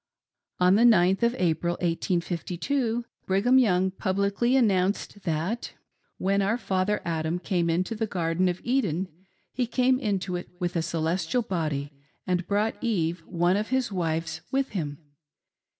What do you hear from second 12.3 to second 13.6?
brought Eve, one